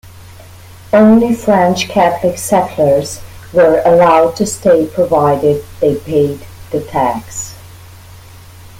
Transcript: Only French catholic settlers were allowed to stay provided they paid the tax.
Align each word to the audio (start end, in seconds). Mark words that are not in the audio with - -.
Only 0.93 1.35
French 1.35 1.87
catholic 1.87 2.39
settlers 2.39 3.19
were 3.53 3.83
allowed 3.85 4.35
to 4.37 4.47
stay 4.47 4.87
provided 4.87 5.63
they 5.79 5.93
paid 5.97 6.43
the 6.71 6.81
tax. 6.83 7.53